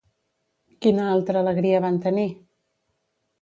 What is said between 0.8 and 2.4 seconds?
Quina altra alegria van tenir?